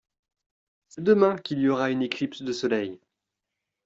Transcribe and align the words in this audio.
C’est 0.89 1.03
demain 1.03 1.35
qu’il 1.37 1.59
y 1.59 1.69
aura 1.69 1.91
une 1.91 2.01
éclipse 2.01 2.41
de 2.41 2.51
soleil. 2.53 2.99